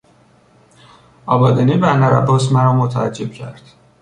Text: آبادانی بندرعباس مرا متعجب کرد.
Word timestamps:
آبادانی 1.25 1.77
بندرعباس 1.77 2.51
مرا 2.51 2.73
متعجب 2.73 3.31
کرد. 3.33 3.61